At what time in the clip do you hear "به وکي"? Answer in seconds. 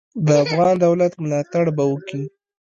1.75-2.23